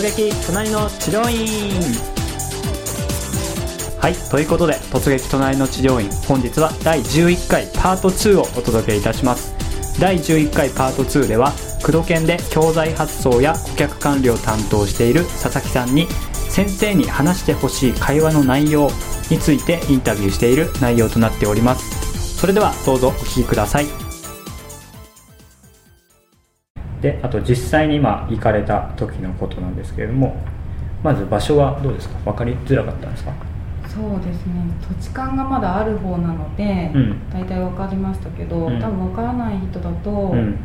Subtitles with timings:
[0.00, 1.78] 突撃隣の治療院。
[4.00, 6.08] はいということで突撃隣の治療院。
[6.26, 9.52] 本日は第11回パート2をお届けいたします。
[10.00, 11.52] 第11回パート2では
[11.84, 16.06] 工藤研で教材発送や顧客管理を担当している佐々木さんに
[16.48, 18.88] 先生に話してほしい会話の内容
[19.28, 22.38] についてインタビューしている内容となっております。
[22.38, 24.09] それではどうぞお聞きください。
[27.00, 30.36] であと実際に今行かれた時のことなんですけれども
[31.02, 32.18] まず場所はどうですか？
[32.30, 33.32] 分かりづらかったんですか？
[33.88, 34.52] そうですね。
[34.86, 37.16] 土地勘がまだある方なので、うん。
[37.32, 38.78] 大体分かりましたけど、うん。
[38.80, 40.56] 多分分からない人だとうん。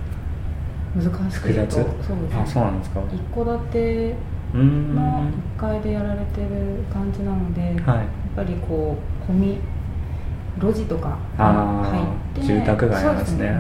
[0.96, 1.74] 難しく複雑？
[1.74, 2.16] そうですね。
[2.44, 3.02] あそうなんですか。
[3.12, 4.16] 一戸建て
[4.54, 4.62] の
[5.58, 8.96] 1階でやられてる感じなので、やっはいぱりこ
[9.28, 9.58] う込み
[10.60, 13.48] 路地とかあ入あって住宅街なんですね。
[13.48, 13.54] は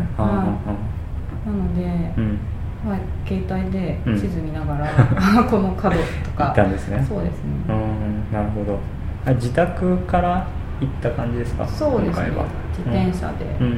[1.45, 1.50] い。
[1.50, 2.39] なので、ーうん
[2.85, 4.16] まあ、携帯でうん。
[4.16, 4.88] 地図見ながら、
[5.49, 6.45] この角とか。
[6.45, 7.03] 行ったんですね。
[7.08, 8.33] そうですね、うん。
[8.33, 8.77] なるほど。
[9.25, 10.45] あ自宅から
[10.80, 11.67] 行った感じですか？
[11.67, 12.25] そうですね。
[12.27, 12.45] 今回は。
[12.77, 13.73] 自転車で、うん、うん。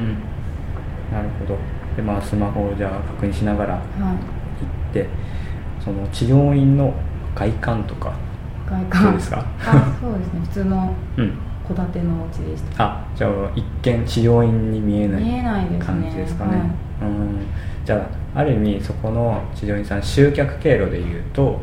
[1.12, 1.56] なるほど。
[1.96, 3.82] でまあスマホをじゃあ確認しながらはい。
[4.02, 4.14] 行っ
[4.92, 5.08] て
[5.80, 6.92] その治療院の
[7.34, 8.12] 外観とか
[8.68, 9.02] 外観。
[9.04, 9.38] どうですか？
[9.38, 10.40] あそうですね。
[10.42, 11.32] 普通のうん。
[11.68, 12.84] 戸建てのお家でした。
[12.84, 15.84] あじゃあ一見治療院に見えない見えないですね。
[15.84, 16.50] 感じですかね。
[16.52, 16.60] はい。
[16.60, 16.66] うん。
[17.84, 18.00] じゃあ
[18.34, 21.58] ある意味そこの治療院さん集客経路でいうとはい。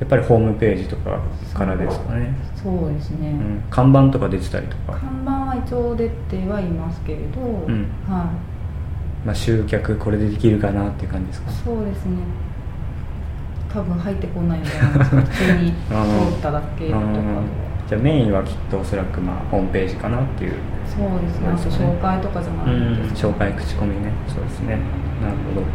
[0.00, 1.20] やっぱりホームページとか
[1.54, 7.86] からですかね、そうですね、うん、看板とか出てたりとか、看板は一応出てはいますけれど、ん。
[8.08, 8.28] は
[9.24, 11.50] まあ、集客これでできるかなっていう感じですか？
[11.50, 12.16] いそうですね。
[13.72, 15.74] 多分入ってこないんじゃないですか普通に通
[16.38, 17.00] っただけとか
[17.88, 20.54] じゃあメインはきっとおそらくまあホームページかなっていう。
[20.88, 21.48] そうですね。
[21.48, 24.12] あと紹介とかじゃうないんです紹介口コミね。
[24.28, 24.78] そうですね。
[25.20, 25.66] なるほど。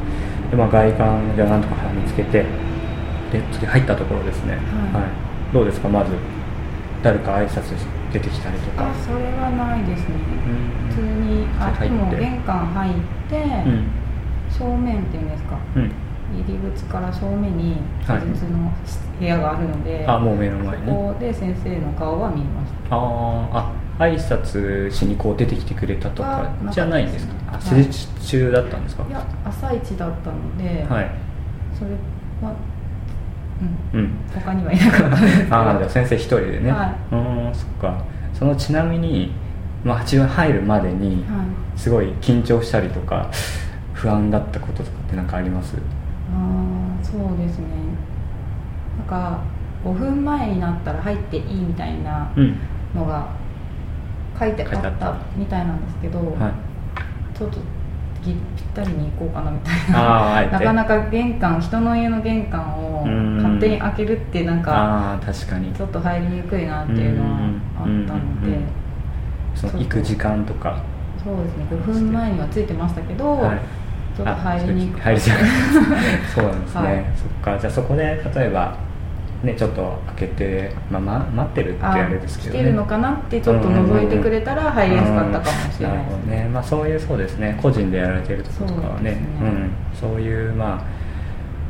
[0.50, 2.46] で、まあ、外観じゃあなんとか見つけて
[3.32, 4.56] で次入ったところですね。
[4.56, 5.54] はい。
[5.54, 5.90] どうですか？
[5.90, 6.12] まず
[7.04, 7.76] 誰か挨拶
[8.12, 8.90] 出てきたりとか。
[8.90, 10.16] あそれはないですね。
[10.48, 10.90] うん。
[10.90, 12.94] 普通にあでも玄関入っ
[13.30, 13.88] て、うん。
[14.50, 15.58] 正面っていうんですか。
[15.76, 15.92] うん
[16.34, 18.22] 入り口から正面にはい。
[18.22, 18.72] 施術の
[19.20, 20.86] 部屋があるので、あもう目の前に？
[20.86, 27.34] そこで先生の顔は見えましたあーあ挨拶しにこう出てきてくれたとかじゃないんですか？
[27.50, 29.06] あはい施術中だったんですか？
[29.08, 29.12] い。
[29.12, 31.12] や朝一だったので、はい。
[31.78, 31.92] それ
[32.42, 32.54] は
[33.94, 34.00] うん。
[34.00, 34.12] うん。
[34.34, 38.02] 他にはいなかったんですああじゃあ先生一人でね、はうーんそっか。
[38.34, 39.34] そのちなみに、
[39.84, 41.80] まあ、八番入るまでにはい。
[41.80, 43.30] すごい緊張したりとか
[43.94, 45.76] 不安だったこととかって何かあります？
[46.34, 47.66] ああそうですね。
[48.98, 49.40] なんか
[49.84, 52.56] 5分前になったら入っていいみたいなうん。
[52.96, 53.28] のが
[54.40, 57.38] 書いてあったたみたいなんですけど、はい。
[57.38, 57.58] ちょっと
[58.24, 60.46] ぎぴったりに行こうかなみたいな。
[60.52, 62.62] なかなか玄関人の家の玄関
[63.02, 63.38] をうん。
[63.38, 65.72] 勝手に開けるってなんか確かに。
[65.74, 67.30] ちょっと入りにくいなっていうのは
[67.80, 68.60] あったのうんうんうんで
[69.56, 70.82] その行く時間とか。
[71.24, 71.66] そうですね。
[71.70, 73.60] 5分前にはついてましたけど、はい
[74.20, 75.40] ちょっと入りにくあ入りづらい
[76.36, 77.06] そうなんですね、 はい。
[77.16, 77.60] そっか。
[77.60, 78.04] じゃあそこで
[78.36, 78.76] 例えば
[79.44, 82.60] ねちょっと開けて、まあ、ま待ってるってあれですけどね。
[82.60, 86.04] 来てるのかなってちょっと覗いてくれたら入りやすかったかもしれないうん。
[86.04, 87.58] なるですほどね、まあ、そういうそうですね。
[87.62, 89.12] 個人でやられてるところとかはね。
[89.12, 89.18] ね。
[89.42, 90.80] うん、そういうまあ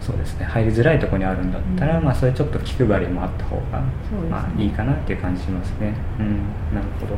[0.01, 0.45] そうですね。
[0.45, 2.05] 入りづらいところにあるんだったら、うん。
[2.05, 3.81] まあ、それちょっと気配りもあった方が、
[4.29, 5.93] まあ、いいかなっていう感じしますね。
[6.19, 6.25] うん。
[6.73, 7.15] なるほど。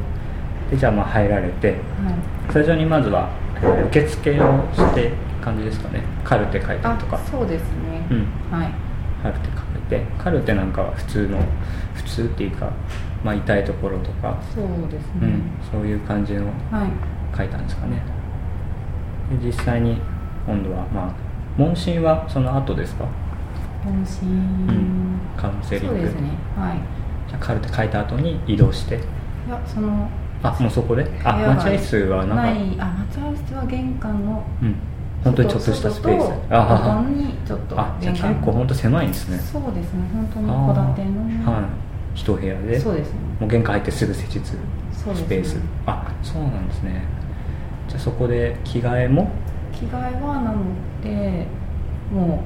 [0.70, 1.70] でじゃあまあ入られて。
[1.70, 1.78] はい。
[2.50, 3.41] 最初にまずはえー
[3.88, 5.12] 受付をして
[5.44, 6.04] 感じですかね。
[6.24, 7.18] カルテ書いたりあとか。
[7.20, 8.28] そうですね、うん。
[8.52, 8.72] はい。
[9.22, 10.06] カルテ書いて。
[10.18, 11.38] カルテなんかは普通の
[11.94, 12.72] 普通っていうか、
[13.24, 16.90] まあ、痛いところとか、そうですね、うん、そういう感じのはい。
[17.38, 18.02] 書いたんですかね。
[19.40, 20.02] で実際に
[20.46, 21.14] 今度はまあ
[21.58, 23.06] 問診はその後ですか？
[23.84, 24.28] 本心、
[24.68, 25.20] ん。
[25.38, 25.96] カウンセリング。
[25.96, 26.30] そうですね。
[26.58, 26.78] はい。
[27.30, 28.96] じゃあカルテ書いた後に移動して。
[28.96, 29.00] い
[29.50, 30.10] やその
[30.44, 31.06] あもうそこで？
[31.24, 32.44] あ待合室はなんか？
[32.44, 32.76] ない。
[32.80, 34.76] あ待合室は玄関のうん。
[35.24, 36.32] 本当にちょっとしたスペース。
[36.50, 39.38] あにちょっとあじゃ結構本当狭いんですね。
[39.38, 40.00] そうですね。
[40.12, 41.12] 本当に戸建て
[41.46, 41.64] のはい。
[42.16, 42.80] 一部屋で？
[42.80, 43.20] そうですね。
[43.40, 44.58] もう玄関入ってすぐ施術
[44.92, 45.26] そうですね。
[45.26, 45.60] スペース。
[45.86, 47.04] あそうなんですね。
[47.88, 49.30] じゃあそこで着替えも？
[49.74, 50.58] 着替えはなの
[51.04, 51.46] で
[52.12, 52.44] も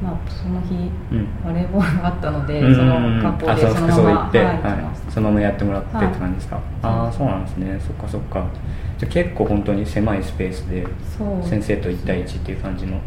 [0.00, 1.26] うまあその日うん。
[1.44, 2.74] バレーボールがあったので、うん。
[2.74, 7.78] その格好であその服装で行って、はいはいそのままやってもらってってはい感じですか、ああそうなんですね。
[7.78, 8.46] そっかそっか。
[8.98, 10.86] じゃあ結構本当に狭いスペースで
[11.42, 12.98] 先生と1対1っていう感じの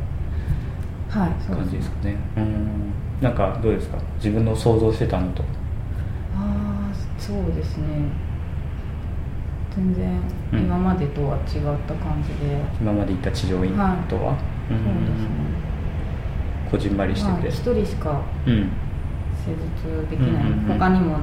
[1.09, 1.33] 感
[1.65, 2.15] じですかね。
[2.37, 2.93] うん。
[3.21, 3.97] なんかどうですか？
[4.17, 5.41] 自分の想像してたのと。
[6.35, 7.85] ああそうですね。
[9.75, 10.19] 全然
[10.53, 10.59] うん。
[10.59, 11.41] 今までとは違っ
[11.87, 13.71] た感じで、今まで行った治療院
[14.07, 14.37] とは、
[14.67, 15.29] そうですね。
[16.69, 18.69] こじんまりしてて、まあ、1人しかうん。
[19.35, 20.79] 施術できない、うんうんうん。
[20.79, 21.17] 他にも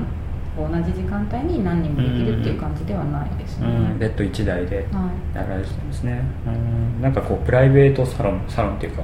[0.56, 5.37] 同じ時間帯に何人もできるっていう感じではないですね、うん、ベッド1台ではい。
[5.37, 6.22] やられてたんですね。
[6.46, 7.02] うん。
[7.02, 9.02] なんかこうプライベートサロンサロンっていうか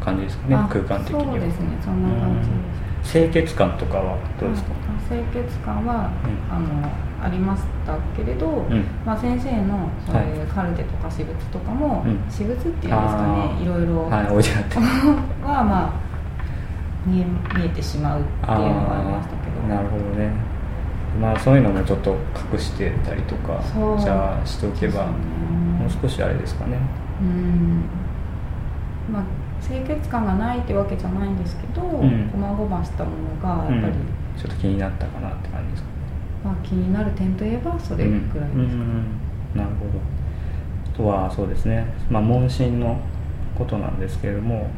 [0.00, 0.54] 感じですかね。
[0.54, 1.24] あ空間的には。
[1.24, 1.66] そうですね。
[1.84, 2.54] そんな感じで
[3.04, 3.12] す。
[3.12, 4.78] 清潔感とかはどうですか、はい
[5.08, 6.54] 清潔感は、うん。
[6.54, 8.84] あのありましたけれど、ん。
[9.04, 12.20] まあ、先生のそういうカルテとか私物とかも、うん。
[12.30, 13.62] 私物っていうんですかね。
[13.62, 14.04] いろいろ。
[14.08, 14.76] はい置いてあって。
[15.42, 15.92] はまあ
[17.06, 17.24] 見え
[17.56, 18.54] 見えてしまうっていうの
[18.88, 19.74] はありましたけど。
[19.74, 20.57] なるほどね
[21.20, 22.16] まあそういうのもちょっと
[22.52, 23.60] 隠してたりとか
[24.00, 26.78] じゃあしておけばもう少しあれですかね。
[27.20, 27.84] うん。
[29.12, 29.22] まあ
[29.60, 32.30] 清潔感がないってわけじゃないんですけど、ん。
[32.30, 34.08] 細々したものがやっぱり、うん。
[34.36, 35.94] ちょっと気になったかなって感じですかね。
[36.44, 38.60] まあ、気になる点といえばそれくらいですかね、うん。
[38.60, 39.04] うん。
[39.56, 39.90] なるほど。
[40.94, 43.00] あとはそうですね、まあ、問診の
[43.56, 44.68] ことなんですけれども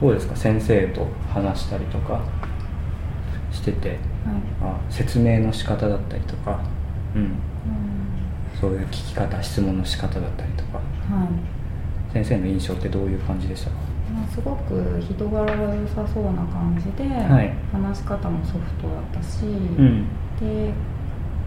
[0.00, 0.36] どうですか？
[0.36, 2.20] 先生と話したりとか
[3.50, 4.34] しててはい。
[4.62, 6.60] あ説明の仕方だったりとか、
[7.14, 7.30] うん、うん。
[8.60, 10.78] そういう聞き方質問の仕方だったりとか。
[10.78, 10.82] は
[11.24, 12.12] い。
[12.12, 13.76] 先生の印象ってどういう感じでしたか？
[14.12, 17.54] まあ、すごく人柄が良さそうな感じで、はい。
[17.72, 20.06] 話し方もソフトだったし、うん。
[20.40, 20.72] で、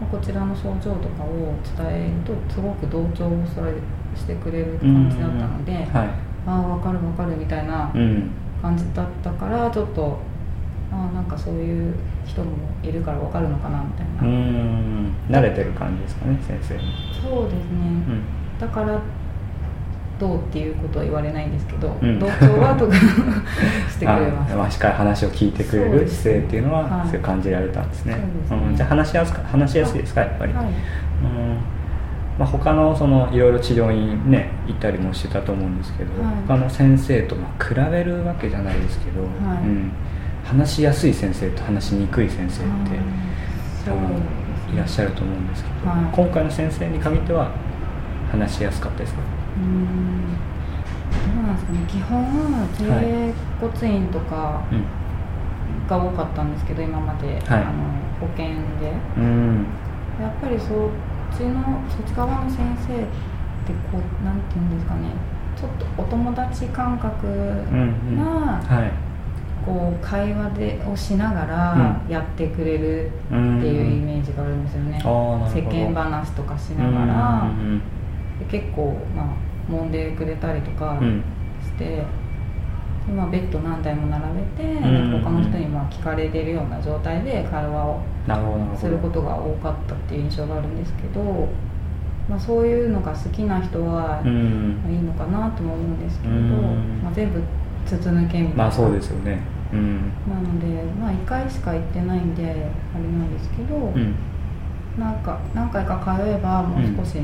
[0.00, 3.72] まあこちらの症状とかを伝えるとすごく同調をそれ
[4.16, 5.84] してくれる感じだったので、はい。
[6.46, 8.30] ああ分かる分かるみたいなうん。
[8.62, 10.18] 感じだったからちょっと
[10.94, 11.94] ああなんかそういう
[12.24, 12.52] 人も
[12.82, 15.14] いるから分かるのかなみたいな、うん。
[15.28, 16.82] 慣れてる感じですかね先生に
[17.20, 18.22] そうですね、うん。
[18.60, 19.00] だから
[20.18, 22.18] どうっていうことは言われないんですけど、うん。
[22.20, 22.94] 同調はとか
[23.90, 24.54] してくれます。
[24.54, 27.08] あまあ、しっかり話を聞いてくれる姿勢っていうのははい。
[27.08, 28.16] そう感じられたんですね,、
[28.48, 30.64] そうん、じゃあ話しやすか話しやすいですかやっぱり、はい。
[30.64, 30.70] うん。
[32.38, 36.34] まあ、他のそのいろいろ治療院ね行ったりもしてたと思うんですけど、はい。
[36.46, 39.58] 他の先生とまあ比べるわけじゃないですけど、はい。
[39.64, 39.92] うん、
[40.44, 42.98] 話しやすい先生と話しにくい先生って
[43.84, 44.22] 多分
[44.74, 46.04] いらっしゃると思うんですけど、はい。
[46.14, 47.50] 今回の先生に限っては
[48.30, 49.20] 話しやすかったですか？
[49.20, 50.34] うーん。
[51.34, 51.78] どうなんですかね。
[51.88, 52.24] 基本
[52.76, 54.84] 整骨院とかうん
[55.86, 57.40] が多かったんですけど今まで、はい。
[57.62, 57.72] あの
[58.20, 58.46] 保険
[58.80, 58.92] で。
[59.16, 59.66] うん。
[60.20, 60.68] やっぱりそっ
[61.36, 63.06] ちのそっち側の先生っ
[63.66, 65.08] てこうなんていうんですかね。
[65.56, 68.16] ちょっとお友達感覚うんうん
[70.04, 71.72] 会話でをしながら
[72.06, 72.12] うん。
[72.12, 77.50] やってくれるってうんいうイメージがあるんですよね、世間話とかしながら、
[78.50, 81.22] 結構まあ揉んでくれたりとかうん。
[81.62, 82.04] して、
[83.06, 84.24] でまあ、ベッド何台も並
[84.56, 88.00] べて、うん他の人にまあ聞かれてるような状態で会話を
[88.76, 91.48] することが多かったっていう印象があるんですけど、
[92.28, 97.00] まあ、そういうのが好きな人はいいのかなとも思うんですけれど、うん。
[97.02, 97.42] まあ、全部
[97.86, 99.40] 筒抜けみたいな、まあそうですよね
[99.74, 100.12] うん。
[100.28, 104.14] なので、まあ、1回しか行ってないんであれなんですけど、うん。
[104.98, 107.18] なんか何回か通えばもう少し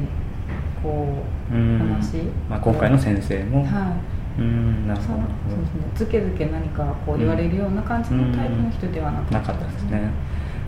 [0.82, 1.79] こう、うん。
[1.79, 2.19] 話
[2.49, 4.20] まあ、今回の先生も、はい。
[4.41, 5.29] うんなるそうほど。
[5.50, 5.81] そうですね。
[5.94, 10.11] ずけずけ何かこう言われるような感じのタイプの人ではなかなかったですね、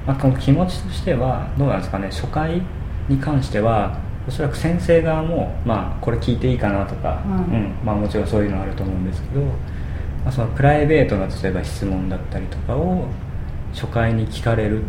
[0.07, 2.07] まあ、この気持ちとしてはどうなんですかね。
[2.09, 2.63] 初回
[3.09, 3.99] に関しては
[4.29, 7.17] おそらく先生側も、まあ、これ聞いていいかなとか、は
[7.51, 7.55] い。
[7.55, 7.75] うん。
[7.85, 9.41] まあ、もちろんそういうのはあると思うんですけど、
[10.25, 13.07] まあ、そのプライベートな例えば質問だったりとかを
[13.73, 14.83] 初回に聞かれる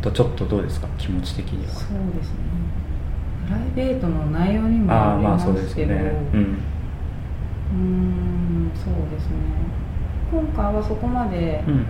[0.00, 0.88] とちょっとどうですか？
[0.96, 1.72] 気持ち的には。
[1.72, 2.36] そうですね。
[3.46, 5.84] プライベートの内容にもああありまあそうですね。
[5.84, 6.40] うん。
[6.40, 9.34] うーんそうですね。
[10.30, 11.86] 今回はそこまでうん。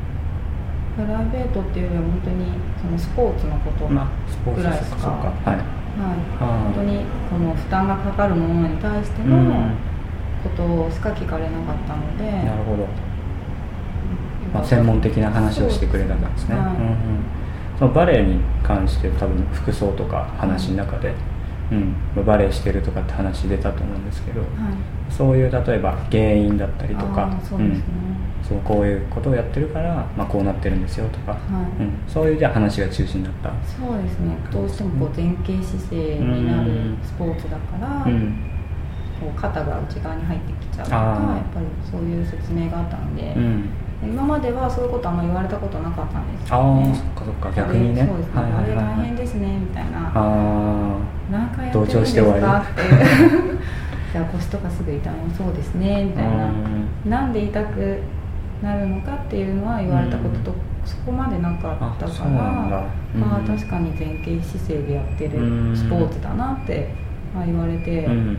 [0.96, 2.46] プライベートっていうよりは本当に
[2.82, 4.88] そのスポーツのこと、まあスポーツぐらいしか？
[4.90, 5.06] そうか
[5.50, 5.56] はい。
[5.98, 9.74] はい、本当にこの負担がかかるものに対してのうん
[10.42, 12.86] ことしか聞かれなかったので、なるほど、
[14.52, 16.66] まあ、専門的な話をしてくれたんですね、はい。
[16.66, 16.98] うんうん。
[17.78, 21.14] そのバレエに関して多分服装とか話の中で、
[21.70, 24.48] うん、バレエしてるとかって話出たと思うんですけど、はい。
[25.12, 27.82] そういう例えば原因だったりとかそうですね、ん。
[28.42, 31.38] そうこういうことをやってるから、まあ、こうなってるんですよとか、は
[31.78, 31.82] い。
[31.82, 33.50] うん、そういうじゃあ話が中心だった。
[33.64, 34.36] そうですね。
[34.50, 38.57] どうしてもこう前傾姿勢になるスポーツだから、うん
[39.20, 43.68] こう肩が内側に入ってきちゃうとかやっぱりそういう説明があったので、うん。
[44.00, 46.90] 今まではそういうことあんま言われたことなかったんですあよね。
[46.92, 48.06] あそっかそっか逆にね。
[48.06, 48.26] そうです。
[48.28, 48.64] ね、はいはい。
[48.64, 50.12] あれ大はい変ですねみたいな。
[50.14, 50.98] あ
[51.32, 53.58] 何回やってるんですかっていう。
[54.12, 56.44] じゃあ腰とかすぐ痛みそうですねみあたいな。
[56.46, 56.48] う
[57.08, 57.10] ん。
[57.10, 58.00] なんで痛く
[58.62, 62.82] なるのかっていうのは言われたことと、そこまでなかったからうなんだ。
[63.20, 66.88] あ確かに前傾姿勢でやってるうんスポーツだなって、
[67.34, 68.38] まあ、言われてうん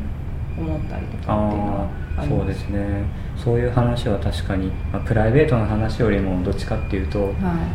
[0.60, 1.88] 思ったりとかっていうのは
[2.18, 2.40] ああります。
[2.40, 3.04] そうですね。
[3.38, 7.34] そういう話は確かに、まあ、プライベートな話よりもどっちかっていうと、はい。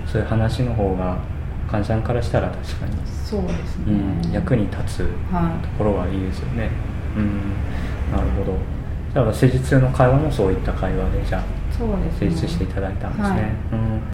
[0.09, 1.19] そういう話の方が
[1.71, 3.85] 患者さんからしたら確かに、そうですね、
[4.27, 5.01] うん、役に立つ
[5.33, 6.71] はところがいいですよね。
[7.17, 7.53] うん。
[8.13, 8.59] なるほど。
[9.13, 11.45] じゃあ施術中の会話もそういった会話でじゃあい
[11.77, 12.21] そうですね。
[12.21, 13.41] 成立していただいたんですね、はい。
[13.73, 14.14] うん